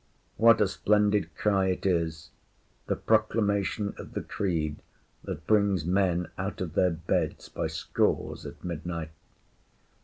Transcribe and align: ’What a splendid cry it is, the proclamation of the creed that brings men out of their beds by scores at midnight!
’What 0.37 0.61
a 0.61 0.67
splendid 0.67 1.35
cry 1.35 1.67
it 1.67 1.85
is, 1.85 2.31
the 2.87 2.95
proclamation 2.95 3.93
of 3.99 4.13
the 4.13 4.23
creed 4.23 4.77
that 5.25 5.45
brings 5.45 5.85
men 5.85 6.29
out 6.39 6.59
of 6.59 6.73
their 6.73 6.89
beds 6.89 7.49
by 7.49 7.67
scores 7.67 8.43
at 8.43 8.63
midnight! 8.63 9.11